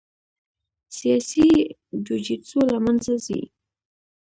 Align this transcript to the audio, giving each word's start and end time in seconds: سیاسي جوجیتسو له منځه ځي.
سیاسي 0.97 1.47
جوجیتسو 2.05 2.59
له 2.71 2.79
منځه 2.85 3.13
ځي. 3.25 3.41